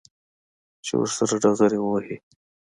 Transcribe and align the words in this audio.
چې 0.85 0.93
ورسره 0.99 1.35
ډغرې 1.43 1.79
ووهي. 1.81 2.17